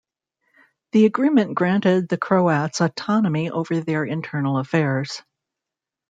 The 0.93 1.05
agreement 1.05 1.53
granted 1.53 2.09
the 2.09 2.17
Croats 2.17 2.81
autonomy 2.81 3.51
over 3.51 3.81
their 3.81 4.03
internal 4.03 4.57
affairs. 4.57 5.21